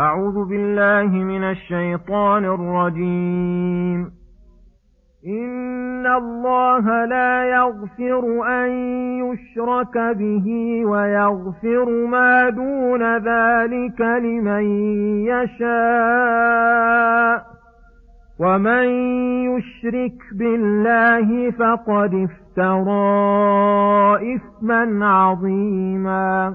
[0.00, 4.10] أعوذ بالله من الشيطان الرجيم.
[5.26, 8.70] إن الله لا يغفر أن
[9.24, 10.46] يشرك به
[10.86, 14.62] ويغفر ما دون ذلك لمن
[15.26, 16.78] يشاء.
[18.40, 18.84] ومن
[19.56, 22.94] يشرك بالله فقد افترى
[24.34, 26.54] إثما عظيما.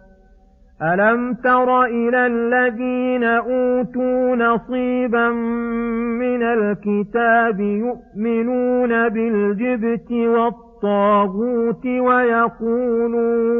[0.83, 5.29] ألم تر إلى الذين أوتوا نصيبا
[6.19, 13.51] من الكتاب يؤمنون بالجبت والطاغوت ويقولون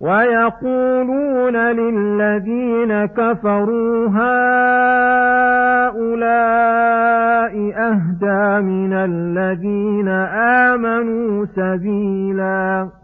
[0.00, 4.34] ويقولون للذين كفروا هؤلاء
[7.76, 10.08] أهدى من الذين
[10.68, 13.03] آمنوا سبيلاً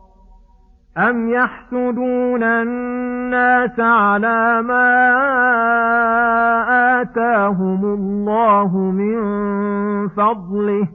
[0.97, 4.91] أم يحسدون الناس على ما
[7.01, 9.17] آتاهم الله من
[10.07, 10.87] فضله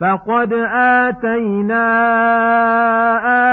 [0.00, 1.84] فقد آتينا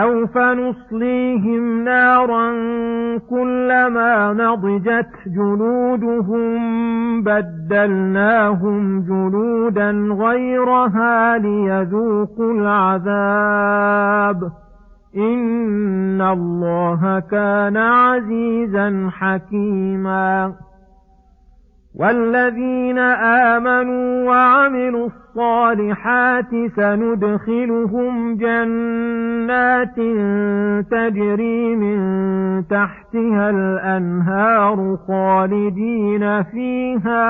[0.00, 2.50] سوف نصليهم نارا
[3.30, 6.52] كلما نضجت جلودهم
[7.22, 14.50] بدلناهم جلودا غيرها ليذوقوا العذاب.
[15.16, 20.52] إن الله كان عزيزا حكيما.
[21.98, 29.96] والذين آمنوا وعملوا الصالحات سندخلهم جنات
[30.90, 31.98] تجري من
[32.68, 37.26] تحتها الأنهار خالدين فيها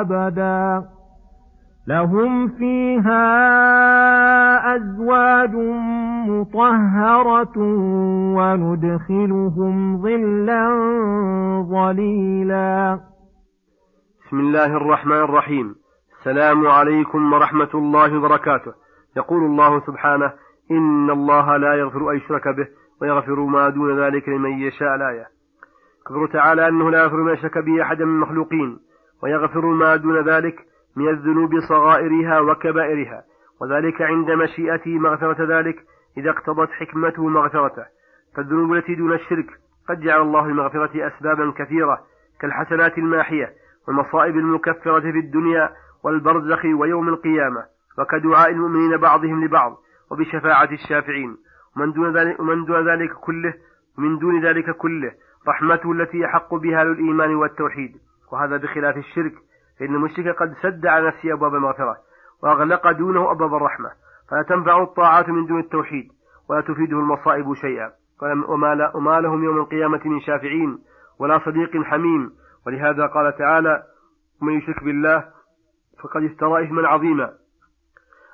[0.00, 0.84] أبدا.
[1.86, 3.26] لهم فيها
[4.76, 5.54] أزواج
[6.30, 7.56] مطهرة
[8.36, 10.64] وندخلهم ظلا
[11.70, 13.00] ظليلا.
[14.26, 15.74] بسم الله الرحمن الرحيم.
[16.18, 18.72] السلام عليكم ورحمة الله وبركاته.
[19.16, 20.32] يقول الله سبحانه
[20.70, 22.68] إن الله لا يغفر أن يشرك به
[23.02, 25.26] ويغفر ما دون ذلك لمن يشاء الآية.
[26.06, 28.78] يخبر تعالى أنه لا يغفر ما يشرك به أحدا من المخلوقين
[29.22, 30.56] ويغفر ما دون ذلك
[30.96, 33.22] من الذنوب صغائرها وكبائرها
[33.60, 35.76] وذلك عند مشيئته مغفرة ذلك
[36.16, 37.84] إذا اقتضت حكمته مغفرته
[38.36, 39.46] فالذنوب التي دون الشرك
[39.88, 42.00] قد جعل الله لمغفرة أسبابا كثيرة
[42.40, 43.52] كالحسنات الماحية
[43.88, 45.70] والمصائب المكفرة في الدنيا
[46.04, 47.64] والبرزخ ويوم القيامة
[47.98, 49.76] وكدعاء المؤمنين بعضهم لبعض
[50.10, 51.36] وبشفاعة الشافعين.
[51.76, 53.54] ومن دون ذلك, ومن دون ذلك كله
[53.98, 55.12] من دون ذلك كله
[55.48, 57.96] رحمته التي يحق بها للإيمان والتوحيد.
[58.32, 59.34] وهذا بخلاف الشرك
[59.78, 61.96] فإن المشرك قد سد على نفسه أبواب المغفرة
[62.42, 63.90] وأغلق دونه أبواب الرحمة.
[64.30, 66.08] فلا تنفع الطاعات من دون التوحيد
[66.50, 67.90] ولا تفيده المصائب شيئا.
[68.94, 70.78] وما لهم يوم القيامة من شافعين
[71.20, 72.30] ولا صديق حميم.
[72.66, 73.82] ولهذا قال تعالى
[74.42, 75.24] ومن يشرك بالله
[76.02, 77.30] فقد افترى إثما عظيما.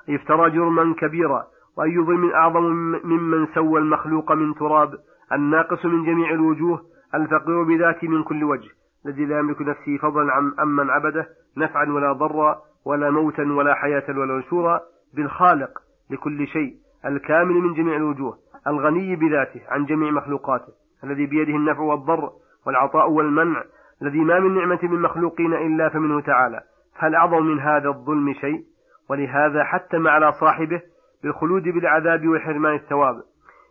[0.09, 1.47] أي افترى جرما كبيرا.
[1.77, 2.63] وأي ظلم أعظم
[3.05, 4.95] ممن سوى المخلوق من تراب.
[5.33, 6.81] الناقص من جميع الوجوه.
[7.15, 8.69] الفقير بذاته من كل وجه.
[9.07, 14.05] الذي لا يملك نفسه فضلا عن أمن عبده نفعا ولا ضرا ولا موتا ولا حياة
[14.09, 14.81] ولا نشورا.
[15.15, 15.86] بالخالق.
[16.11, 16.75] لكل شيء
[17.05, 20.73] الكامل من جميع الوجوه الغني بذاته عن جميع مخلوقاته
[21.05, 22.31] الذي بيده النفع والضر
[22.67, 23.63] والعطاء والمنع
[24.03, 26.61] الذي ما من نعمة من مخلوقين إلا فمنه تعالى.
[26.99, 28.65] هل أعظم من هذا الظلم شيء؟
[29.11, 30.83] ولهذا حتم على صاحبه
[31.23, 33.23] بالخلود بالعذاب وحرمان الثواب.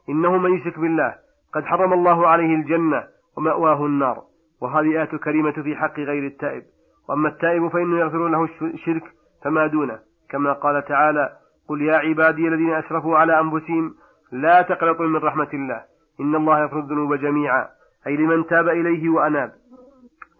[0.09, 1.15] إنه من يشرك بالله
[1.53, 3.03] قد حرم الله عليه الجنة
[3.37, 4.23] ومأواه النار.
[4.61, 6.63] وهذه آية كريمة في حق غير التائب.
[7.09, 9.03] وأما التائب فإنه يغفر له الشرك
[9.43, 9.99] فما دونه.
[10.29, 11.29] كما قال تعالى
[11.69, 13.93] قل يا عبادي الذين أسرفوا على أنفسهم
[14.31, 15.81] لا تقنطوا من رحمة الله
[16.21, 17.67] إن الله يغفر الذنوب جميعا.
[18.07, 19.51] أي لمن تاب إليه وأناب.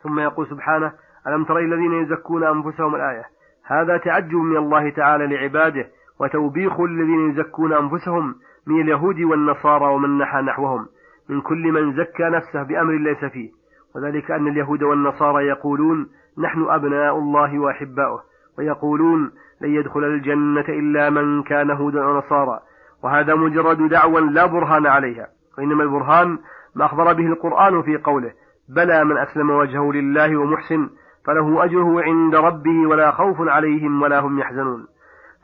[0.03, 0.93] ثم يقول سبحانه
[1.27, 3.23] ألم تر الذين يزكون أنفسهم الآية؟
[3.65, 5.87] هذا تعجب من الله تعالى لعباده
[6.19, 8.35] وتوبيخ للذين يزكون أنفسهم
[8.67, 10.85] من اليهود والنصارى ومن نحى نحوهم.
[11.29, 13.49] من كل من زكى نفسه بأمر ليس فيه.
[13.95, 18.23] وذلك أن اليهود والنصارى يقولون نحن أبناء الله وأحباؤه.
[18.57, 19.31] ويقولون
[19.61, 22.59] لن يدخل الجنة إلا من كان هودا ونصارى
[23.03, 25.27] وهذا مجرد دعوى لا برهان عليها.
[25.57, 26.39] وإنما البرهان
[26.75, 28.31] ما أخبر به القرآن في قوله
[28.69, 30.89] بلى من أسلم وجهه لله ومحسن
[31.25, 34.87] فله أجره عند ربه ولا خوف عليهم ولا هم يحزنون.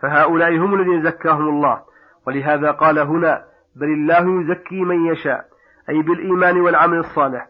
[0.01, 1.81] فهؤلاء هم الذين زكاهم الله.
[2.27, 3.43] ولهذا قال هنا
[3.75, 5.45] بل الله يزكي من يشاء
[5.89, 7.47] أي بالإيمان والعمل الصالح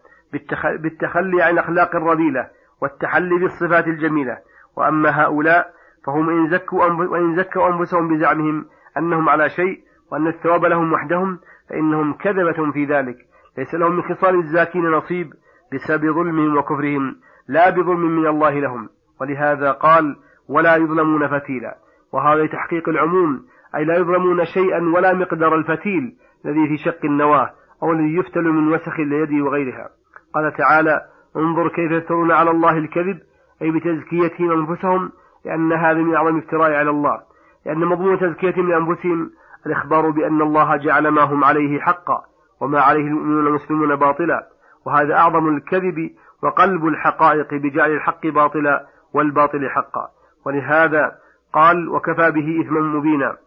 [0.80, 2.48] بالتخلي عن الأخلاق الرذيلة
[2.82, 4.38] والتحلي بالصفات الجميلة
[4.78, 5.74] وأما هؤلاء
[6.06, 8.66] فهم إن زكوا وإن زكوا أنفسهم بزعمهم
[8.98, 9.80] أنهم على شيء
[10.12, 11.40] وأن الثواب لهم وحدهم
[11.70, 13.18] فإنهم كذبة في ذلك.
[13.58, 15.34] ليس لهم من خصال الزاكين نصيب
[15.74, 17.16] بسبب ظلمهم وكفرهم
[17.48, 18.90] لا بظلم من الله لهم.
[19.22, 20.16] ولهذا قال
[20.50, 21.78] ولا يظلمون فتيلا
[22.14, 23.46] وهذا لتحقيق العموم
[23.76, 26.16] أي لا يظلمون شيئا ولا مقدار الفتيل
[26.46, 27.50] الذي في شق النواة
[27.84, 29.90] أو الذي يفتل من وسخ اليد وغيرها.
[30.34, 31.02] قال تعالى
[31.36, 33.20] انظر كيف يفترون على الله الكذب
[33.62, 35.12] أي بتزكيتهم أنفسهم
[35.46, 37.22] لأن هذا من أعظم افتراء على الله.
[37.66, 39.32] لأن مضمون تزكيتهم لأنفسهم
[39.66, 42.24] الإخبار بأن الله جعل ما هم عليه حقا
[42.62, 44.48] وما عليه المؤمنون المسلمون باطلا.
[44.86, 46.10] وهذا أعظم الكذب
[46.44, 50.08] وقلب الحقائق بجعل الحق باطلا والباطل حقا.
[50.46, 51.12] ولهذا
[51.54, 53.38] قال وكفى به إثما مبينا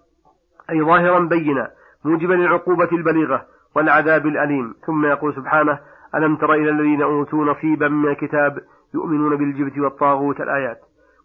[0.71, 1.71] أي ظاهرا بينا
[2.05, 3.47] موجبا للعقوبة البليغة
[3.77, 4.75] والعذاب الأليم.
[4.87, 5.79] ثم يقول سبحانه
[6.15, 8.59] ألم تر إلى الذين أوتوا نصيبا من الكتاب
[8.95, 10.79] يؤمنون بالجبت والطاغوت الآيات.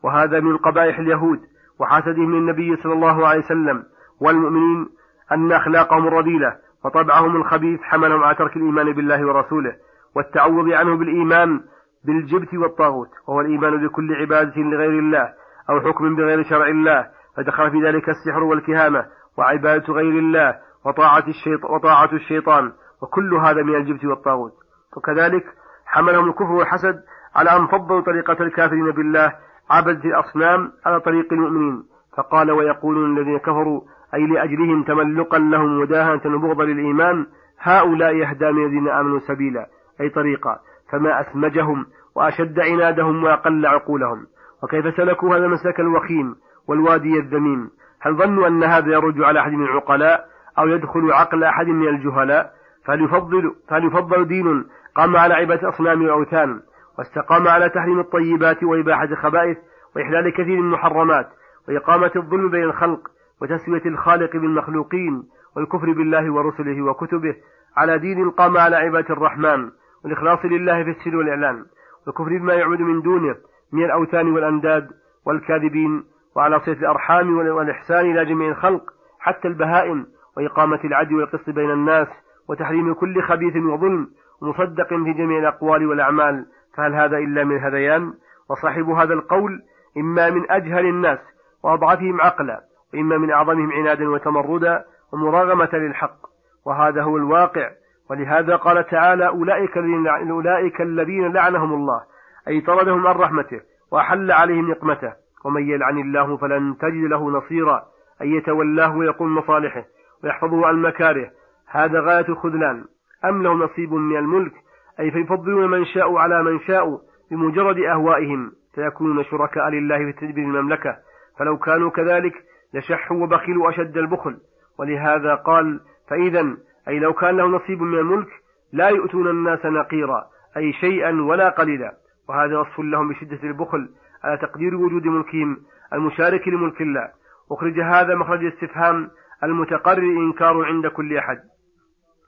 [0.04, 1.40] وهذا من قبائح اليهود
[1.80, 3.84] وحسدهم للنبي صلى الله عليه وسلم
[4.22, 4.90] والمؤمنين
[5.32, 6.56] أن أخلاقهم الرذيلة
[6.86, 9.76] وطبعهم الخبيث حملهم على ترك الإيمان بالله ورسوله
[10.16, 11.62] والتعوض عنه بالإيمان
[12.06, 15.34] بالجبت والطاغوت وهو الإيمان بكل عبادة لغير الله
[15.70, 17.08] أو حكم بغير شرع الله
[17.38, 19.06] فدخل في ذلك السحر والكهانة
[19.38, 20.56] وعبادة غير الله
[20.86, 24.54] وطاعة, الشيط وطاعة الشيطان وكل هذا من الجبت والطاغوت.
[24.98, 25.46] وكذلك
[25.86, 27.04] حملهم الكفر والحسد
[27.36, 29.34] على أن فضلوا طريقة الكافرين بالله
[29.70, 31.84] عبدة الأصنام على طريق المؤمنين.
[32.18, 33.82] فقال ويقولون الذين كفروا
[34.14, 37.26] أي لأجلهم تملقا لهم مداهنة وبغضا للإيمان
[37.62, 39.68] هؤلاء يهدى من الذين آمنوا سبيلا
[40.02, 40.60] أي طريقا
[40.92, 41.86] فما أسمجهم
[42.16, 44.26] وأشد عنادهم وأقل عقولهم.
[44.64, 46.36] وكيف سلكوا هذا المسلك الوخيم
[46.68, 47.70] والوادي الذميم؟
[48.02, 50.26] هل ظنوا أن هذا يرج على أحد من العقلاء
[50.60, 52.52] أو يدخل عقل أحد من الجهلاء؟
[52.86, 54.66] فهل يفضل, فهل يفضل دين
[54.96, 56.60] قام على عبادة أصنام وأوثان
[57.00, 59.58] واستقام على تحريم الطيبات وإباحة الخبائث
[59.96, 61.30] وإحلال كثير من المحرمات
[61.68, 63.00] وإقامة الظلم بين الخلق
[63.42, 65.24] وتسوية الخالق بالمخلوقين
[65.56, 67.36] والكفر بالله ورسله وكتبه
[67.78, 69.70] على دين قام على عبادة الرحمن
[70.04, 71.66] والإخلاص لله في السر والإعلان
[72.08, 73.36] والكفر بما يعبد من دونه
[73.74, 74.88] من الأوثان والأنداد
[75.26, 76.04] والكاذبين
[76.36, 78.84] وعلى صلة الأرحام والإحسان إلى جميع الخلق
[79.20, 80.06] حتى البهائم
[80.38, 82.08] وإقامة العدل والقسط بين الناس
[82.50, 84.08] وتحريم كل خبيث وظلم
[84.42, 86.46] ومصدق في جميع الأقوال والأعمال
[86.80, 88.14] فهل هذا إلا من هذيان؟
[88.50, 89.62] وصاحب هذا القول
[89.98, 91.20] إما من أجهل الناس
[91.64, 92.62] وأضعفهم عقلا
[92.94, 96.18] وإما من أعظمهم عنادا وتمردا ومراغمة للحق.
[96.66, 97.72] وهذا هو الواقع.
[98.10, 102.02] ولهذا قال تعالى أولئك الذين, أولئك الذين لعنهم الله
[102.48, 105.14] أي طردهم عن رحمته وأحل عليهم نقمته.
[105.46, 107.84] ومن يلعن الله فلن تجد له نصيرا
[108.22, 109.86] أن يتولاه ويقوم مصالحه
[110.24, 111.32] ويحفظه عن مكاره.
[111.68, 112.86] هذا غاية الخذلان.
[113.26, 114.54] أم له نصيب من الملك؟
[115.00, 116.98] أي فيفضلون من شاءوا على من شاءوا
[117.32, 120.98] بمجرد أهوائهم فيكونون شركاء لله في تدبير المملكة.
[121.38, 122.34] فلو كانوا كذلك
[122.74, 124.38] لشحوا وبخلوا أشد البخل.
[124.80, 125.80] ولهذا قال
[126.10, 128.28] فإذا أي لو كان له نصيب من الملك
[128.74, 130.26] لا يؤتون الناس نقيرا
[130.58, 131.94] أي شيئا ولا قليلا.
[132.30, 133.90] وهذا وصف لهم بشدة البخل
[134.24, 135.58] على تقدير وجود ملكهم
[135.94, 137.10] المشارك لملك الله.
[137.52, 139.10] أخرج هذا مخرج الاستفهام
[139.44, 141.40] المتقرر إنكار عند كل أحد.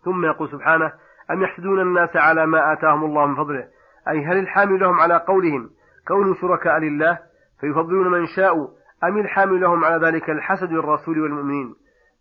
[0.05, 0.91] ثم يقول سبحانه
[1.31, 3.67] أم يحسدون الناس على ما آتاهم الله من فضله؟
[4.09, 5.69] أي هل الحامل لهم على قولهم
[6.07, 7.19] كونوا شركاء لله
[7.59, 8.67] فيفضلون من شاءوا
[9.03, 11.75] أم الحامل لهم على ذلك الحسد للرسول والمؤمنين؟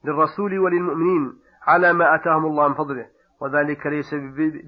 [0.05, 1.33] للرسول وللمؤمنين
[1.67, 3.07] على ما آتاهم الله من فضله
[3.40, 4.14] وذلك ليس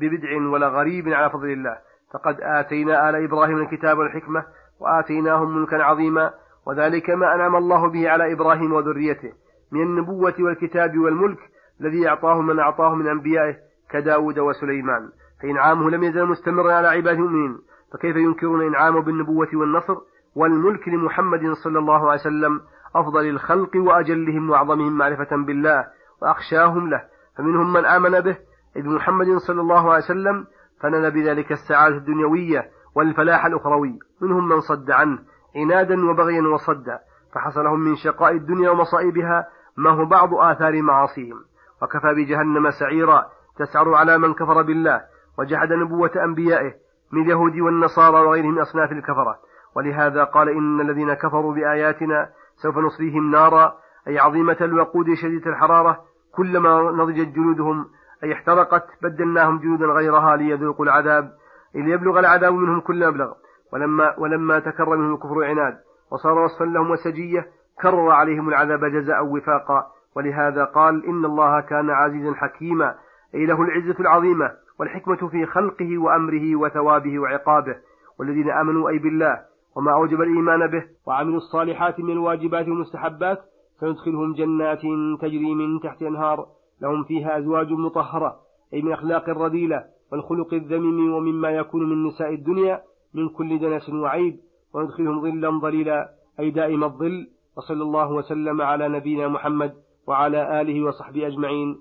[0.00, 1.76] ببدع ولا غريب على فضل الله.
[2.12, 4.44] فقد آتينا آل إبراهيم الكتاب والحكمة
[4.80, 6.30] وآتيناهم ملكا عظيما
[6.66, 9.32] وذلك ما أنعم الله به على إبراهيم وذريته.
[9.72, 11.38] من النبوة والكتاب والملك
[11.80, 13.56] الذي أعطاه من أعطاه من أنبيائه
[13.92, 15.08] كداود وسليمان
[15.42, 17.58] فإنعامه لم يزل مستمرا على عباد المؤمنين
[17.92, 19.96] فكيف ينكرون إنعامه بالنبوة والنصر؟
[20.36, 22.60] والملك لمحمد صلى الله عليه وسلم
[22.96, 25.86] أفضل الخلق وأجلهم وأعظمهم معرفة بالله
[26.22, 27.02] وأخشاهم له
[27.38, 28.36] فمنهم من آمن به
[28.76, 30.46] إذ محمد صلى الله عليه وسلم
[30.80, 35.18] فنل بذلك السعادة الدنيوية والفلاح الأخروي منهم من صد عنه
[35.56, 36.98] عنادا وبغيا وصدا
[37.34, 41.44] فحصلهم من شقاء الدنيا ومصائبها ما هو بعض آثار معاصيهم
[41.82, 45.00] وكفى بجهنم سعيرا تسعر على من كفر بالله
[45.38, 46.72] وجحد نبوة أنبيائه
[47.12, 49.38] من اليهود والنصارى وغيرهم أصناف الكفرة.
[49.76, 53.74] ولهذا قال إن الذين كفروا بآياتنا سوف نصليهم نارا
[54.08, 56.00] أي عظيمة الوقود شديدة الحرارة
[56.34, 57.86] كلما نضجت جلودهم
[58.24, 61.32] أي احترقت بدلناهم جلودا غيرها ليذوقوا العذاب
[61.74, 63.32] ليبلغ العذاب منهم كل مبلغ.
[63.72, 65.78] ولما ولما تكرر منهم الكفر عناد
[66.12, 67.46] وصار وصفا لهم وسجية
[67.82, 69.86] كرر عليهم العذاب جزاء وفاقا.
[70.16, 72.94] ولهذا قال إن الله كان عزيزا حكيما.
[73.34, 77.76] أي له العزة العظيمة والحكمة في خلقه وأمره وثوابه وعقابه
[78.18, 79.38] والذين آمنوا أي بالله
[79.76, 83.38] وما أوجب الإيمان به وعملوا الصالحات من الواجبات والمستحبات
[83.80, 84.82] سندخلهم جنات
[85.20, 86.46] تجري من تحت أنهار
[86.82, 88.36] لهم فيها أزواج مطهرة
[88.74, 92.82] أي من أخلاق الرذيلة والخلق الذميم ومما يكون من نساء الدنيا
[93.14, 94.36] من كل دنس وعيب.
[94.74, 96.10] وندخلهم ظلا ظليلا
[96.40, 97.26] أي دائم الظل.
[97.56, 99.72] وصلى الله وسلم على نبينا محمد
[100.06, 101.80] وعلى آله وصحبه أجمعين.